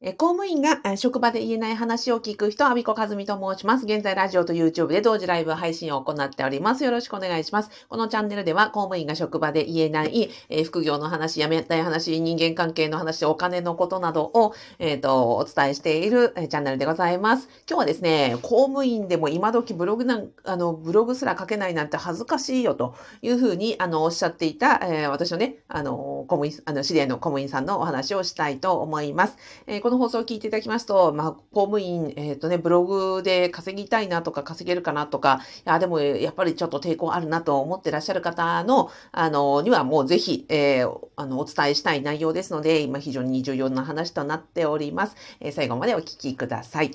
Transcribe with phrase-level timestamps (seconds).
[0.00, 3.84] え公務員が職場で言えない話を聞く人、アビコカズミと申します。
[3.84, 6.84] 現在、ラジオと YouTube で同時ライブ配信を行っております。
[6.84, 7.70] よろしくお願いします。
[7.88, 17.48] このチャンネルでは、公務員が職場で言えない、え副業の話、辞めたい話、人間関係の話、お金のことなどを、えっ、ー、と、お伝えしている、えチャンネルでございます。
[17.68, 29.36] 今日はですね、公務員でも今時ブログなん、あの、ブログすら書けないなんて恥ずかしいよというふうに、あの、おっしゃっていた、えー、私のね、あの、公務員、あの、知り合いの公務員さんのお話をしたいと思います。
[29.66, 45.16] えー、この放送を聞いていただきますと、まあ、公務員、えっ、ー、とね、ブログで稼ぎたいなとか稼げるかなとか、いや、でもやっぱりちょっと抵抗あるなと思ってらっしゃる方の、あの、にはもうぜひ、えー、あの、お伝えしたい内容ですので、今非常に重要な話となっております。
[45.40, 46.90] えー、最後までお聞きください。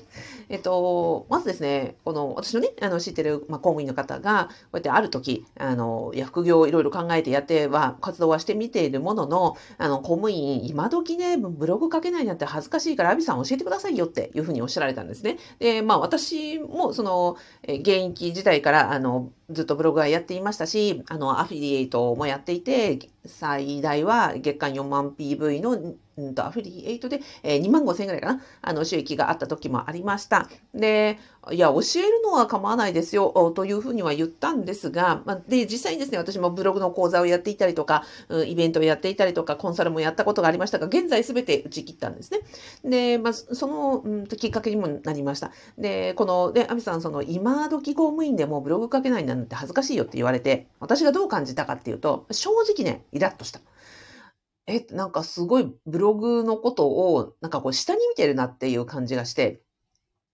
[0.48, 15.38] えっ、と、まずですね、この、私のね、あの、知ってる、まあ、公務員の方が、こうやってある時、あの、いや、副業をいろいろ考えてやっては、活動はしてみているものの、あの、公務員、今時ね、ブログ書けないなんて恥ずかしいから、アビさん教えてくださいよっていうふうにおっしゃられたんですね。
[15.58, 30.48] で、まあ私もその、現役時代から、あの、ずっとブログはやっていましたし、あの、アフィリエイトもやっていて、最大は月間4万 PV のうんと、アフィリエイトで、えー、2万5千円ぐらいかな、あの、収益があった時もありました。
[30.72, 31.18] で、
[31.50, 38.04] いや、教えるのは構わないですよ、というふうには言ったんですが、まあ、で、実際にですね、私もブログの講座をやっていたりとか、
[38.46, 42.40] イベントをやっていたりとか、コンサルもやったことがありましたが、現在すべて打ち切ったんですね。
[42.84, 45.50] で、まあ、その、うん、きっかけにもなりました。
[45.76, 53.60] で、この、で、アミさん、その、今時公務員でもブログ書けないなんて恥ずかしいよって言われて、私がどう感じたかっていうと、正直ね、イラッとした。
[54.66, 59.62] え、なんかすごいブログのことを、なんかこう下に見てるなっていう感じがして、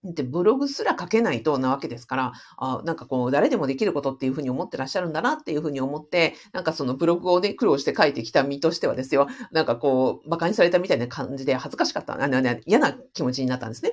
[0.03, 13.91] で、ブログすら書けないとなわけですから、あなんかこう、誰でもできることっていうふうに思ってらっしゃるんだなっていうふうに思って、なんかそのブログをね、苦労して書いてきた身としてはですよ、なんかこう、馬鹿にされたみたいな感じで恥ずかしかった、あの嫌な気持ちになったんですね。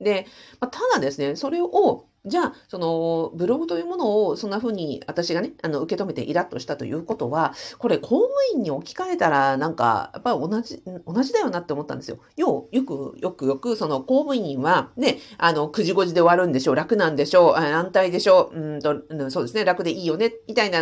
[0.00, 0.26] で、
[0.60, 12.18] まあ、ただですね、それを、じゃあ、その、ブログというものを、そんな風に私がね、あの、受け止めてイラッとしたということは、これ、公務員に置き換えたら、なんか、やっぱり同じ、同じだよなって思ったんですよ。
[12.36, 20.80] よよく、よくよく、その、公務員は、ね、あの、9時5時で終わるんでしょう、楽なんでしょう、安泰でしょう、うんと、そうですね、楽でいいよね、みたいな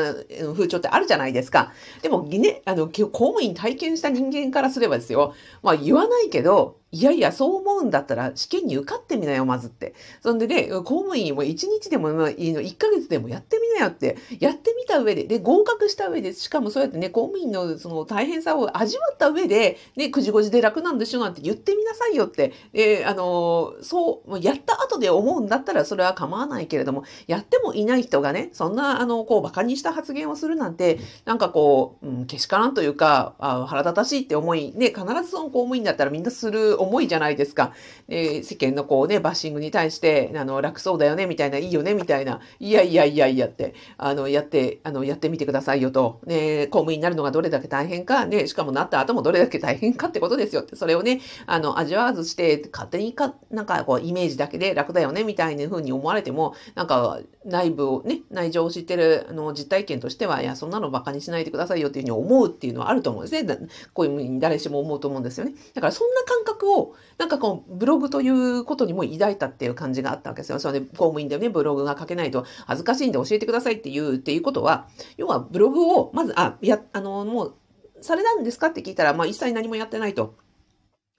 [0.55, 1.73] 風潮ってあるじゃないですか。
[2.03, 9.95] でも、ね、あの、公務員体験した人間からすればですよ、まあ、言わないけど、いやいや、そう思うんだったら試験に受かってみなよ、まずって。
[10.21, 37.73] そんでね、公務員も1日でもいいの、1ヶ月でもやってみなよって、やってみた上で、で、合格した上で、しかもそうやってね、公務員のその大変さを味わった上で、ね、9時5時で楽なんでしょなんて言ってみなさいよって、えー、あのー、そう、やった後で思うんだったらそれは構わないけれども、やってもいない人がね、そんな、あの、こう、馬鹿にした発言をするなんて、なんかこう、うん、けしからんというか、あ腹立たしいって思い、ね、必ずその公務員だったらみんなする思いじゃないですか。
[38.09, 46.21] え世間のこうね、バッシングに対して、あの、楽そうだよね、みたいな、いいよね、みたいな、いやいやいやいやって、あの、やって、あの、やってみてくださいよと。
[46.27, 63.69] ね、公務員になるのがどれだけ大変か、ね、しかもなった後もどれだけ大変かってことですよって、それをね、あの、味わわずして、勝手にか、なんかこう、イメージだけで楽だよね、みたいな風に思われても、なんか、内部をね、内情を知ってる、あの、実体験としては、いや、そんなの馬鹿にしないでくださいよっていうふうに思うっていうのはあると思うんですね。
[63.95, 65.55] こういうふうに誰しも思うと思うんですよね。
[65.75, 70.59] だからそんな感覚を、をなんかこう、ブログということにも抱いたっていう感じがあったわけですよ。
[70.59, 77.55] それで公務員でね、ブログが書けないと恥ずかしいんで教えてくださいっていう、っていうことは、要はブログを、まず、あ、や、あの、もう、
[78.01, 80.35] されたんですかって聞いたら、まあ一切何もやってないと。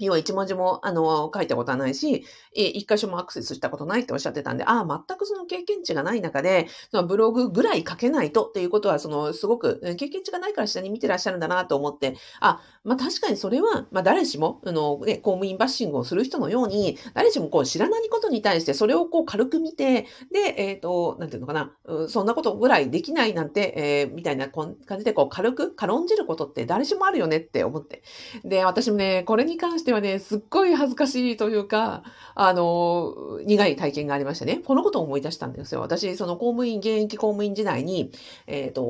[0.05, 21.71] 要は一文字も、あの、書いたことはないし、一箇所もアクセスしたことないっておっしゃってたんで、ああ、全くその経験値がない中で、そのブログぐらい書けないとっていうことは、その、すごく、経験値がないから下に見てらっしゃるんだなと思って、あ、まあ確かにそれは、まあ誰しも、あの、ね、公務員バッシングをする人のように、誰しもこう知らないことに対してそれをこう軽く見て、で、えっ、ー、と、なんていうのかな、
[22.09, 28.03] そんなことぐらいできないなんて、えー、みたいな感じでこう軽く軽んじることって誰しもあるよねって思って。
[28.43, 32.03] で、私もね、これに関してはね、すっごい恥ずかしいというか、
[32.35, 35.81] あの、苦い体験がありましてね、このことを思い出したんですよ。
[35.81, 38.11] 私、その公務員、現役公務員時代に、
[38.47, 38.83] えっ、ー、と、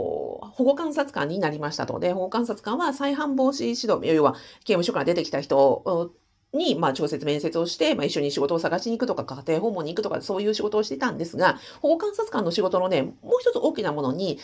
[0.53, 1.99] 保護観察官になりましたと。
[1.99, 4.33] で、保護観察官は再犯防止指導、要は
[4.65, 6.13] 刑務所から出てきた人
[6.53, 14.39] に、まあ、調節面接をして、まあ、一緒に仕事を探しに行くとか、家庭訪問に行くとか、そういう仕事をしてたんですが、保護観察官の仕事のね、もう一つ大きなものに、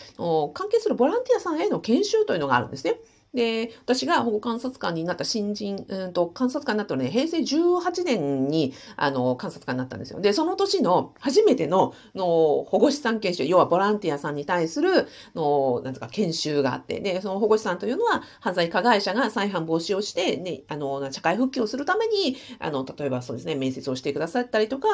[0.54, 3.00] 関係するボランティアさんへの研修というのがあるんですね。
[3.34, 10.20] で、私が保護観察官になった新人、うんと、観察官になったのね、平成18年に、あの、観察官になったんですよ。
[10.20, 15.06] で、その年の初めての、の、保護士さん研修、要はボランティアさんに対する、
[15.36, 24.88] の、なんとか研修があって、で、その保護士さんというのは、犯罪加害者が再犯防止をして、ね、あの、社会復帰をするために、あの、例えばそうですね、面接をしてくださったりとか、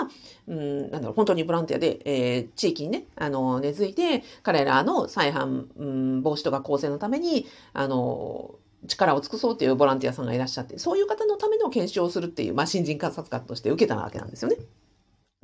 [0.46, 8.25] うん、なんだろう、本当にボランティアで、えー、地域にね、あの、根付いて、彼らの再犯、うん、防止とか構成のために、あの、
[8.86, 14.56] 力を尽くそうというボランティアさんがいらっしゃって、そういう方のための研修をするっていう、まあ、新人観察官として受けたわけなんですよね。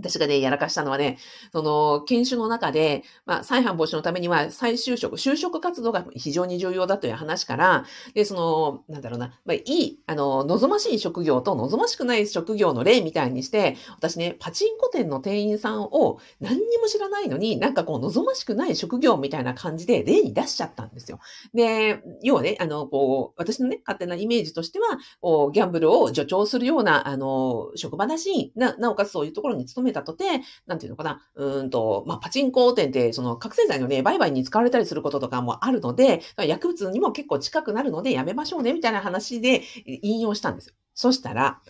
[0.03, 1.19] 私がね、やらかしたのはね、
[1.53, 7.85] その、研修の中で、まあ、再犯防止のためには再就職、就職活動が非常に重要だという話から、
[8.15, 21.21] で、その、なんだろうな、まあ、いい、あの、望ましい職業と望ましくない職業の例みたいにして、私ね、パチンコ店の店員さんを何にも知らないのに、なんかこう、望ましくない職業みたいな感じで例に出しちゃったんですよ。
[21.55, 30.25] で、要はね、あの、こう、私のね、勝手なイメージとしては、こう、ギャンブルを助長するような、あの、職場だし、な、なおかつそういうところに勤めたとて、
[30.67, 40.75] なんていうのかな、うんと、まあ、パチンコ店って、その覚醒剤のね、売買に使われたりすることとかもあるので、薬物にも結構近くなるのでやめましょうね、みたいな話で引用したんですよ。
[40.95, 41.61] そしたら、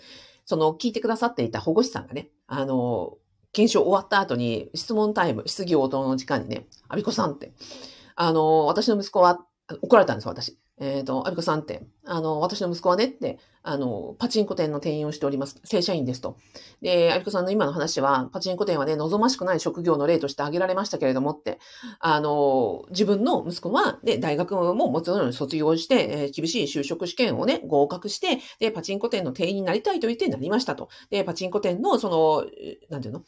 [0.44, 3.18] その聞いてくださっていた保護士さんがね、あの、
[3.52, 7.52] 検証終わった後に質問タイム、質疑応答の時間にね、アビコさんって、
[8.16, 9.44] あの、私の息子は
[9.82, 10.58] 怒られたんですよ、私。
[10.82, 15.60] えっ、ー、と、アビコさんって、あの、私の息子はねって、あの、パチンコ店の店員をしております。
[15.62, 16.36] 正社員ですと。
[16.80, 21.60] で、アビコさんの今の話は、パチンコ店はね、望ましくない職業の例として挙げられましたけれどもって、
[22.00, 30.88] あの、自分の息子は、で、大学ももちろん卒業して、えー、厳しい就職試験をね、合格して、で、パチンコ店の店員になりたいと言ってなりましたと。
[31.10, 32.44] で、パチンコ店の、その、
[32.90, 33.22] なんていうの？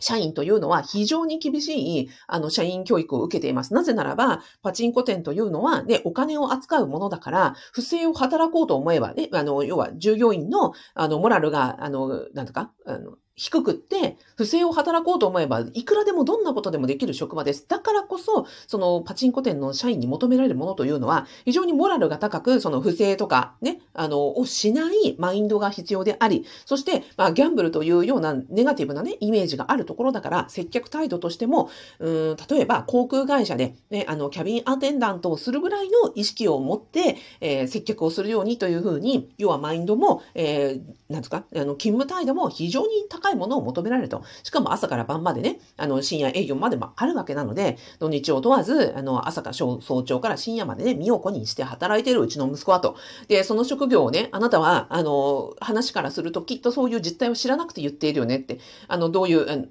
[0.00, 3.74] 社員というのは非常に厳しい、あの、社員教育を受けています。
[3.74, 17.66] なぜならば、パチンコ店というのは、ね、お金を扱うものだから、不正を働こうと思えば、ね、あの、要は従業員の、あの、モラルが、あの、なんとか、あの、低くって、不正を働こうと思えば、いくらでもどんなことでもできる職場です。
[17.68, 44.22] だからこそ、そのパチンコ店の社員に求められるものというのは、非常にモラルが高く、その不正とかね、あの、をしないマインドが必要であり、そして、まあ、ギャンブルというようなネガティブなね、イメージがあるところだから、接客態度としても、うん、例えば航空会社で、ね、あの、キャビンアテンダントをするぐらいの意識を持って、えー、接客をするようにというふうに、要はマインドも、えー、なんですか、あの、勤務態度も非常に高いものを求められると。
[44.42, 52.96] しかも朝から晩までね、あの、深夜営業までもあるわけなので、土日を問わず、あの、朝から早朝から深夜までね、身を粉にして働いているうちの息子はと。
[53.28, 59.66] で、その職業をね、あなたは、あの、話からするときっとそういう実態を知らなくて言っているよねって、あの、どういう、っ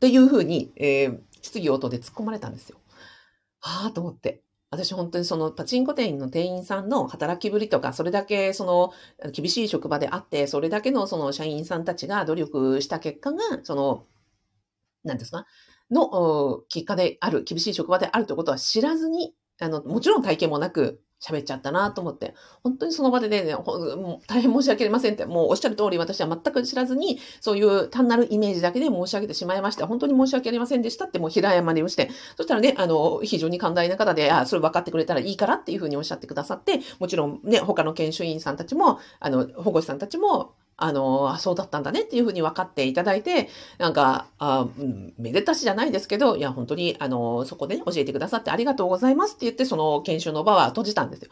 [0.00, 2.78] ていうふうに、えー、質疑応答で突っ込まれたんですよ。
[3.60, 4.42] はあと思って。
[4.76, 8.92] 私本当にそのパチンコ店の店員さんの働きぶりとか、それだけその
[9.32, 14.06] 厳しい職場であって、それだけのその社員さんたちが努力した結果が、その、
[15.04, 15.46] 何ですか？
[15.90, 29.86] の結果である、厳しい職場であるということは知らずに、あの、もちろん体験もなく、喋っちゃったなと思って、本当にその場でね、もう大変申し訳ありませんって、もうおっしゃる通り私は全く知らずに、そういう単なるイメージだけで申し上げてしまいました。
[29.86, 44.68] 本当に申し訳ありませんでしたってもう平謝りをして、そしたらね、あの、非常に寛大な方で、あ、それ分かってくれたらいいからっていうふうにおっしゃってくださって、もちろんね、他の研修員さんたちも、あの、保護士さんたちも、あの、あ、そうだったんだねっていうふうに分かっていただいて、なんか、あ、
[45.18, 51.30] めでたしじゃないですけど、いや、本当に、あの、そこで、ね、教えてくださってありがとうございますって言って、その研修の場は閉じたんですよ。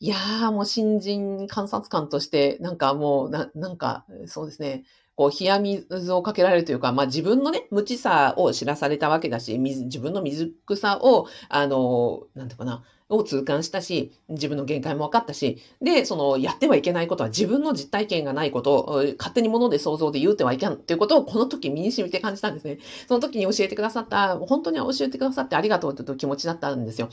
[0.00, 4.84] いやー、もう新人観察官として、なんかもう、な、なんか、そうですね。
[5.14, 22.78] こう、冷や水をかけられるというか、まあ自分のね、無知さを知らされたわけだし、自分の水草を、あの、なんていうかな、を痛感したし、自分の限界も分かったし、で、その、やってはいけないことは自分の実体験がないことを、勝手に物で想像で言うてはいけんっていうことをこの時身に染みて感じたんですね。
[23.08, 27.08] その時に教えてくださった、本当に教えてくださってありがとうという気持ちだったんですよ。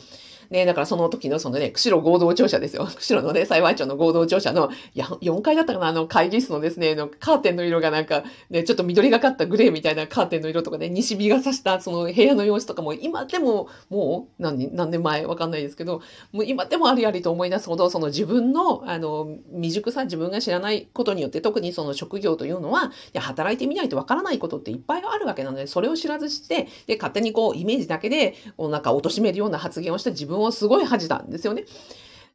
[0.49, 2.85] ね、だからその時のそのね、釧路合同庁舎ですよ。
[2.95, 16.01] 釧路のね、幸町の合同庁舎の、いや、4階だったかな、あの会議室のですね、のカーテンの色がなんか、ね、ちょっと緑がかったグレーみたいなカーテンの色とかね、西日が差したその部屋の様子とかも、今でも、もう、何、何年前わかんないですけどど、
[16.31, 31.65] もう今でもありありと思い出すほど、その自分の、あの、未熟さ、自分が知らないことによって、特にその職業というのは、いや、働いてみないとわからないことっていっぱいあるわけなので、それを知らずして、で、勝手にこう、イメージだけで、こう、なんか貶めるような発言をした自分をすごい恥じたんですよね。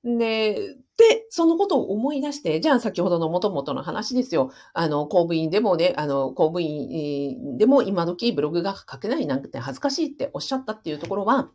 [0.04, 4.50] で、で、そのことを思い出して、じゃあ先ほどの元々の話ですよ。
[4.74, 11.50] あの、公務員でもね、あの、公務員でも今時ブログが書けないなんて恥ずかしいっておっしゃったっていうところは、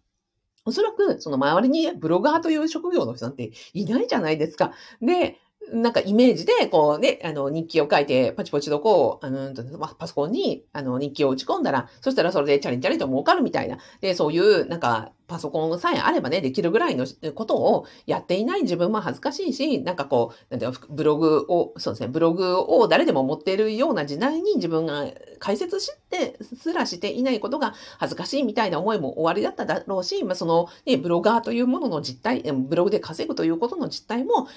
[0.67, 4.73] おそらく、その周りにブロガーという職業の人なんていないじゃないですか。
[5.01, 5.37] で、
[5.71, 9.53] なんかイメージで、こうね、あの、日記を書いて、パチパチとこう、あの、
[9.97, 13.77] パソコンに、あの、日記を打ち込んだら、そしたらそれでチャリンチャリンと儲かるみたいな。
[13.99, 17.05] で、そういう、なんか、パソコンさえあればね、できるぐらいの
[17.35, 25.05] ことをやっていない自分も恥ずかしいし、なんかこう、なんていうブログを、そうですね、ブログを誰でも持っているような時代に自分が
[25.39, 34.47] 解説してすらしていないことが恥ずかしいみたいな思いもおありだっただろうし、まあ、その、ね、ブロガーというものの実態、ブログで稼ぐということの実態も、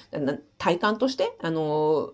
[0.57, 2.13] 体感として、あの、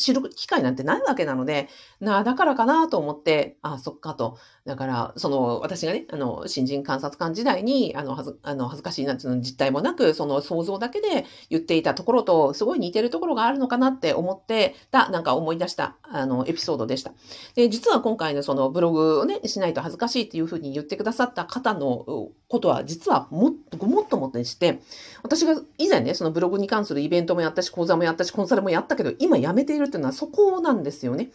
[0.00, 1.68] 知る機会なんてないわけなので、
[2.00, 4.38] なあ、だからかなと思って、ああ、そっかと。
[4.64, 17.12] だから、その、私がね、あの、新人観察官時代に、あの、はず、あの、恥ずかしいなんていうの実態もなく、その想像だけで言っていたところと、すごい似てるところがあるのかなって思ってた、なんか思い出した、あの、エピソードでした。
[17.54, 24.80] で、実は今回のそのブログをね、しないと恥ずかしいっていうふうに言ってくださった方のことは、実はもっと、ごもっともってして、
[25.22, 31.30] 私が以前ね、そのブログに関するイベントもやったし、講座もやったし、コンサルもやったけど、今やめているっていうのはそこなんですよね。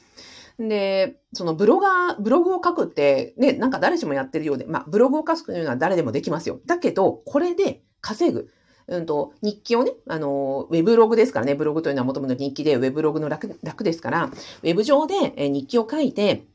[0.58, 6.60] で、そのブロガー、ブログを書くって、ね、なんか誰しもやってるようで、まあ、ブログを書くというのは誰でもできますよ。
[6.66, 8.50] だけど、これで稼ぐ。
[8.88, 16.46] うんと、日記をね、あの、ウェブログですからね、ブログというのはもともと日記で、ウェブログの楽、楽ですから、ウェブ上で日記を書いて、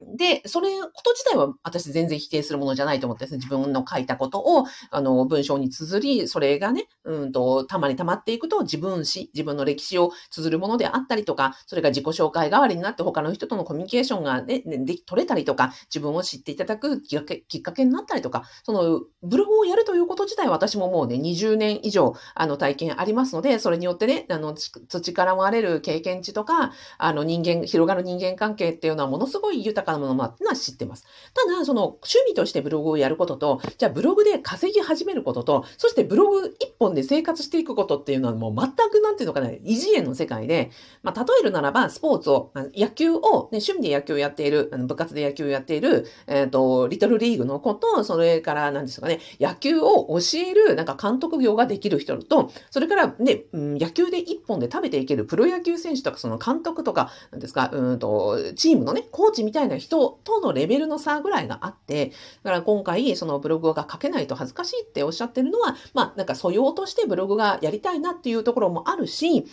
[0.00, 3.32] で、それ、こと自体は私全然否定するものじゃないと思ってです。
[3.32, 31.04] ね、自分の書いたことを、あの、文章に綴り、それがね、うんと、たまに溜まっていくと自分史、自分の歴史を綴るものであったりとか、それが自己紹介代わりになって他の人とのコミュニケーションがね、で取れたりとか、自分を知っていただくきっかけきっかけになったりとか、その、ブログをやるということ自体は私ももうね、20年以上、あの、体験ありますので、それによってね、あの、土から割れる経験値とか、あの、人間、広がる人間関係っていうのはものすごい豊かなものもあってのは知ってます。
[31.34, 40.70] ただ、その趣味としてブログをやることと、じゃあブログで稼ぎ始めることと、そしてブログ一本で生活していくことっていうのはもう全くなんていうのかな、異次元の世界で、
[41.02, 69.48] まあ、例えるならば、スポーツを、野球を、ね、趣味で野球をやっている、あの部活で野球をやっている、えっ、ー、と、リトルリーグの子と、それから何ですかね、野球を教える、なんか監督業ができる人と、それからね、うん、野球で一本で食べていけるプロ野球選手とか、その監督とか、なんですか、うんと、チームのね、コーチみたいな人とのレベルの差ぐらいがあって、だから今回、そのブログが書けないと恥ずかしいっておっしゃってるのは、まあ、なんか素養としてブログがやりたいなっていうところもあるし、で、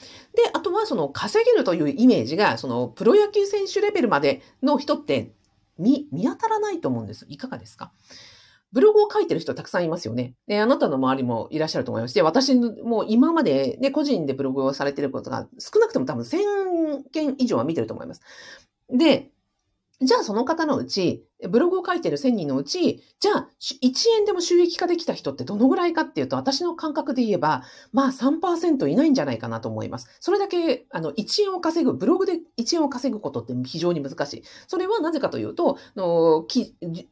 [0.54, 5.32] あとはその稼げるというイメージが、そのプロ野球選手レベルまでの人って
[5.78, 7.26] 見、見当たらないと思うんです。
[7.30, 7.92] いかがですか？
[8.72, 10.34] ブログを書いてる人たくさんいますよね。
[10.48, 12.16] で、あなたの周りもいらっしゃると思います。
[12.16, 18.22] で、私も今までね、個人でブログをされてることが少なくとも多分1000件以上は見てると思います。
[18.90, 19.32] で、
[20.02, 30.08] じゃあその方のうち、ブログを書いてる1000人のうち、じゃあ1円でも収益化できた人ってどのぐらいかっていうと、私の感覚で言えば、まあ3%いないんじゃないかなと思います。
[30.20, 34.44] それだけ、あの、1円を稼ぐ、ブログで1円を稼ぐことって非常に難しい。
[34.68, 36.46] それはなぜかというと、の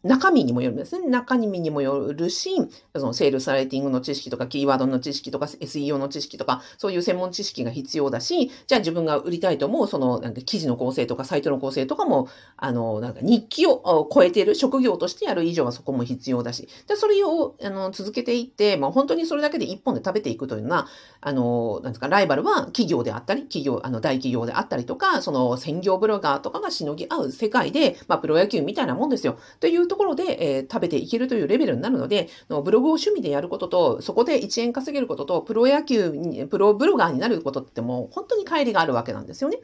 [0.03, 1.07] 中身にもよるんですね。
[1.07, 2.51] 中身にもよるし、
[2.95, 12.27] そのセールスライティングの知識とか、キーワードの知識とか、SEO の知識とか、そういう専門知識が必要だし、じゃあ自分が売りたいと思う、その、なんか記事の構成とか、サイトの構成とかも、
[12.57, 20.87] あの、なんか日記を超えてる職業としてやる以上はそこも必要だし、でそれをあの続けていって、まあ、本当にそれだけで一本で食べていくというのは、
[21.21, 29.37] あの、なんですか、ライバルは企業であったり、企業、あの、大企業であったりとか、その専業ブロガーとかがしのぎ合う世界で、まあ、プロ野球みたいなもんですよ。
[29.59, 39.59] というところで、えー、食べていけるというレベルになるので、ブログを趣味でやることと、そこで1円稼げることと、プロ野球に、プロブロガーになることってもう本当に乖離があるわけなんですよね。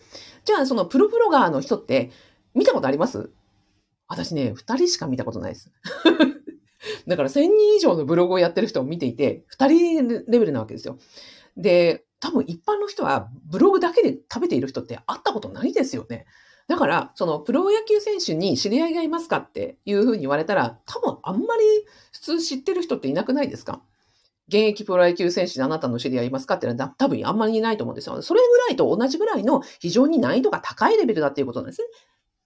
[0.46, 2.10] じゃあ、そのプロブロガーの人って
[2.56, 3.30] 見たことあります？
[4.10, 5.72] 私ね、二人しか見たことないです。
[7.08, 10.98] だから1000人以上のブログをやってる人を見ていて、二人レベルなわけですよ。
[11.56, 16.26] で、多分一般の人はブログだけで食べている人って会ったことないですよね。
[16.68, 21.64] だから、そのプロ野球選手に知り合いがいますかっていうふうに言われたら、多分あんまり
[22.12, 23.82] 普通知ってる人っていなくないですか？
[24.48, 28.20] 現役プロ野球選手であなたの知り合いいますかっていうのは多分あんまりいないと思うんですよ。
[28.24, 31.88] それぐらいと同じぐらいの非常に難易度が高いレベルだっていうことなんですね。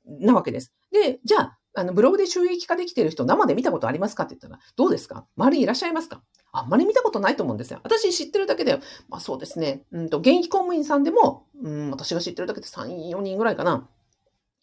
[0.05, 0.73] なわけです。
[0.91, 5.25] で、じゃあ、あの、ブログで収益化できてる人、生で見たことありますかって言ったら、どうですか？
[5.37, 6.21] 周りにいらっしゃいますか？
[6.51, 7.79] あんまり見たことないと思うんですよ。
[7.83, 8.79] 私知ってるだけで、
[9.09, 13.89] まあそうですね、うんと、現役公務員さんでも、うん、私が知ってるだけで3、4人ぐらいかな。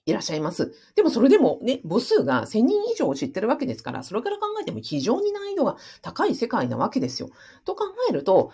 [0.07, 0.73] いらっしゃいます。
[0.97, 7.29] でもそれでもね、母数が1000人以上を知ってるわけですから、それから考えても非常に難易度が高い世界なわけですよ。
[7.65, 8.51] と考えると、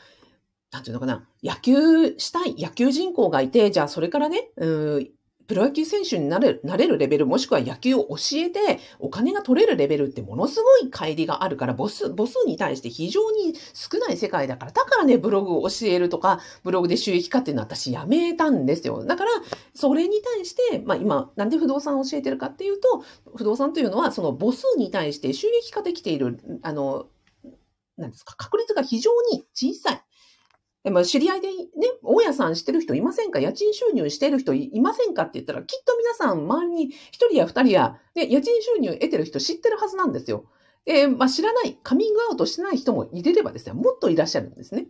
[0.73, 5.11] なんていうのかな、野球したい、野球人口がいて、じゃあそれからね、うん
[5.47, 19.05] プロ野球選手になれる、なれるレベル、もしくは野球を教えて、お金が取れるレベルってものすごい乖離があるから、母数、母数に対して非常に少ない世界だから、だからね、ブログを教えるとか、ブログで収益化っていうのは私やめたんですよ。
[19.05, 19.31] だから、
[19.75, 23.05] それに対して、まあ今、なんで不動産を教えてるかっていうと、
[23.37, 27.07] 不動産というのは、その母数に対して収益化できている、あの、
[27.97, 30.06] なんですか、確率が非常に小さい。
[30.87, 31.57] でも知り合いでね、
[32.05, 33.41] 大家さん知ってる人いませんか？
[33.41, 40.45] 家賃収入してる人いませんかって言ったら、きっと皆さん周りに一人や二人や、ね、家賃収入得てる人知ってるはずなんですよ。
[40.87, 44.87] えー、まあ、知らない、カミングアウトしてない人も入れればですね、もっといらっしゃるんですね。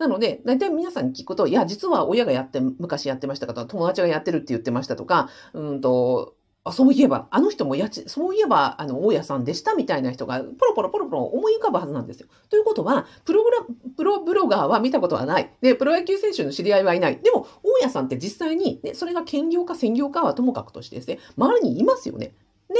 [0.00, 6.34] なので、大体皆さんに聞くと、いや、実は親がやって、昔やってましたかとか、友達がやってるって言ってましたとか、うんと、
[6.66, 12.28] あ、そういえば、あの人も家賃、そういえば、あの、大家さんでしたみたいな人が、ポロポロポロポロ思い浮かぶはずなんですよ。
[12.50, 13.58] ということは、プロブラ、
[13.96, 15.52] プロブロガーは見たことはない。
[15.60, 17.20] で、プロ野球選手の知り合いはいない。
[17.22, 22.34] でも、大家さんって実際に、ね、それが兼業か専業かはともかくとしてですね、周りにいますよね。
[22.68, 22.74] で、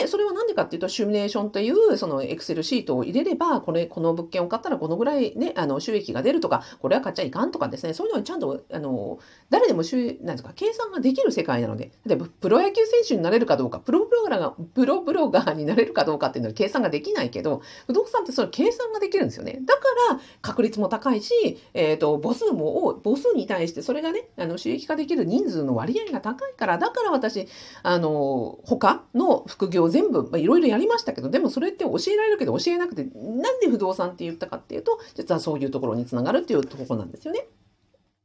[0.00, 9.18] で、それはなんでかっていうと、シミュレーションという、そのエクセルシートを入れれば、これ、この物件を買ったらこのぐらいね、あの、収益が出るとか、これは買っちゃいかんとかですね、そういうのにちゃんと、あの、
[9.50, 19.60] 誰でも収、なんですか、計算ができる世界なので、例えば、プロ野球選手になれるかどうか、プロブロガーが、プロブロガーになれるかどうかっていうのは計算ができないけど、不動産ってそれ計算ができるんですよね。
[19.64, 27.46] だから、確率も高いし、えっ、ー、と、母数も、母数に対してそれがね、あの、収益化できる人数の割合が高いから、だから私、
[27.82, 37.46] あの、他の副業全部、まあ、いろいろやりましたけど、でもそれって教えられるけど教えなくて、なんで不動産って言ったかっていうと、実はそういうところにつながるっていうところなんですよね。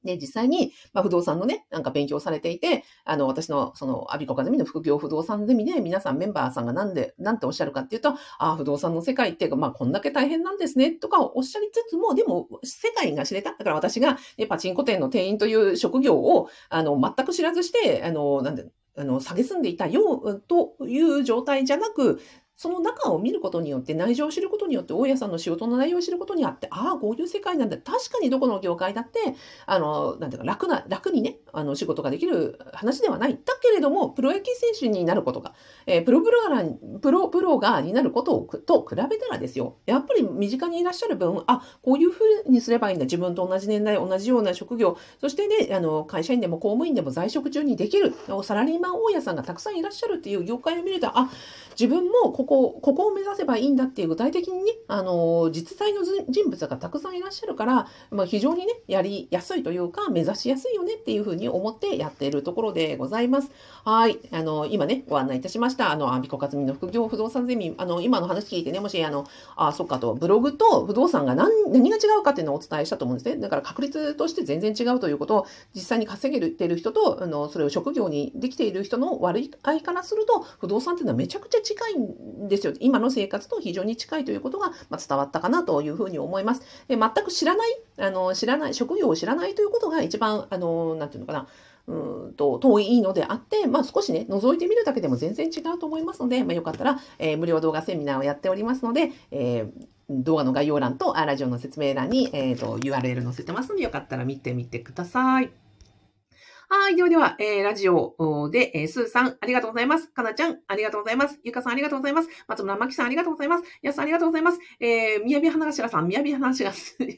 [0.04, 13.52] で、実際に、まあ、不動産のね、なんか勉強されていて、あの、私の、その、アビコカゼミの副業不動産ゼミで、皆さんメンバーさんがなんで、なんておっしゃるかっていうと、ああ、不動産の世界って、まあ、こんだけ大変なんですね、とかおっしゃりつつも、でも、世界が知れた。
[13.52, 18.66] だから私が、ね、パチンコ店の店員という職業を、あの、全く知らずして、あの、なんで、
[19.02, 22.22] あの、下げすんでいたようという状態じゃなく、
[22.62, 27.78] その中を見ることによって、内情を知ることによって、大家さんの仕事の内容を知ることにあって、ああ、こういう世界なんだ。
[27.80, 29.18] 確かにどこの業界だって、
[29.66, 33.40] あの、なんていうか、楽な、楽にね、あの、仕事ができる話ではない。
[33.44, 35.56] だけれども、プロ野球選手になることが、
[35.88, 43.06] えー、プロプロガー、プロプロガーになることをと比べたらですよ、やっぱり身近にいらっしゃる分、あ、こういうふうにすればいいんだ。
[43.06, 48.14] 自分と同じ年代、同じような職業、そしてね、あの、会社員でも公務員でも在職中にできる、
[48.44, 51.32] サラリーマン大家さんがたくさんいらっしゃるっていう業界を見ると、あ、
[51.72, 63.52] 自分もここ、こここを目指せばいいんだっていう具体的にね、あの、実在の人物がたくさんいらっしゃるから、まあ、非常にね、やりやすいというか、目指しやすいよねっていうふうに思ってやっているところでございます。
[63.86, 64.20] はい。
[64.34, 65.94] あの、今ね、ご案内いたしました。
[65.94, 73.42] あの、アビコカズミの副業不動産ゼミ、あの、今の話聞いてね、もし、あの、あ、そっかと、ブログと不動産が何何が違うかっていうのをお伝えしたと思うんですね。
[73.42, 82.74] だから確率として全然違うということを、実際に稼げてる人と、あの、それを職業にできている人の悪い合からすると、不動産っていうのはめちゃくちゃ近いんですよ。
[82.80, 86.62] 今の生活と非常に近いということが、ま伝わったかなというふうに思います。
[86.88, 91.48] で全く知らない、あの、知らない、職業を知らないということが一番、あの、なんていうのかな、
[91.88, 105.52] うんと遠いのであって、まあ、少しね、覗いてみるだけでも全然違うと思いますので、まあ、よかったら、えー、無料動画セミナーをやっておりますので、えー、動画の概要欄とラジオの説明欄に、えーと URL 載せてますので、よかったら見てみてください。
[106.74, 106.96] はい。
[106.96, 108.16] ではでは、えー、ラジオ
[108.50, 110.08] で、えー、スーさん、ありがとうございます。
[110.08, 111.38] かなちゃん、ありがとうございます。
[111.44, 112.30] ゆかさん、ありがとうございます。
[112.48, 113.64] 松村まきさん、ありがとうございます。
[113.82, 114.60] やすさん、ありがとうございます。
[114.80, 116.72] えー、みやび花頭さん、みやび花頭、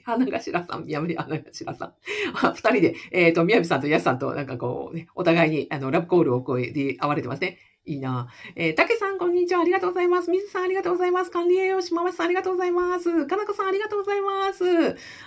[0.04, 1.94] 花頭さん、みやび花頭さん。
[2.34, 7.60] 二人で、えっ、ー、と、みやびさんとやすさんと、なんかこう、ね、お互いに、あの、ラブコールをこう、で、会われてますね。
[7.86, 8.30] いいな。
[8.56, 9.62] えー、たけさん、こんにちは。
[9.62, 10.32] ありがとうございます。
[10.32, 11.32] みずさん、ありがとうございます。
[11.32, 13.26] 管理栄養士、ままさん、ありがとうございます。
[13.26, 14.64] かなこさん、ありがとうございます。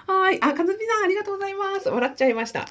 [0.06, 0.40] はい。
[0.40, 1.90] あ、かずみさん、ありがとうございます。
[1.90, 2.64] 笑っちゃいました。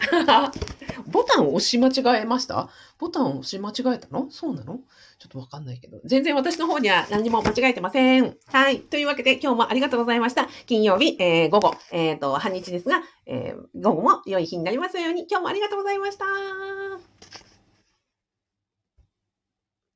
[1.05, 2.69] ボタンを押し間違えました？
[2.97, 4.27] ボタンを押し間違えたの？
[4.31, 4.79] そうなの？
[5.19, 5.99] ちょっとわかんないけど。
[6.03, 8.35] 全然私の方には何も間違えてません。
[8.47, 8.81] はい。
[8.81, 10.47] というわけで、今日もありがとうございました。
[10.65, 16.25] 金曜日、えー、午後、えっ、ー、と、半日ですが、えー、午後も良い日になりますように、今日もありがとうございました。